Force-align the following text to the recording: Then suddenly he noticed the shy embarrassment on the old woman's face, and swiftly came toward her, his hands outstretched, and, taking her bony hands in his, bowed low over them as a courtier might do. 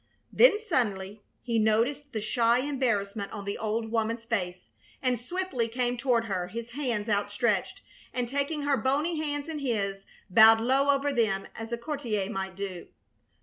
Then 0.33 0.57
suddenly 0.57 1.21
he 1.43 1.59
noticed 1.59 2.11
the 2.11 2.21
shy 2.21 2.61
embarrassment 2.61 3.31
on 3.31 3.45
the 3.45 3.59
old 3.59 3.91
woman's 3.91 4.25
face, 4.25 4.71
and 4.99 5.19
swiftly 5.19 5.67
came 5.67 5.95
toward 5.95 6.25
her, 6.25 6.47
his 6.47 6.71
hands 6.71 7.07
outstretched, 7.07 7.83
and, 8.11 8.27
taking 8.27 8.63
her 8.63 8.77
bony 8.77 9.21
hands 9.23 9.47
in 9.47 9.59
his, 9.59 10.03
bowed 10.27 10.59
low 10.59 10.89
over 10.89 11.13
them 11.13 11.45
as 11.53 11.71
a 11.71 11.77
courtier 11.77 12.31
might 12.31 12.55
do. 12.55 12.87